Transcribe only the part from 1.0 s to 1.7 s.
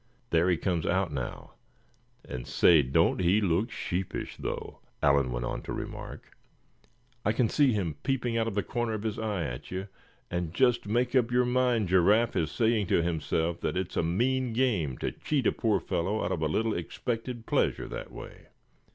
now,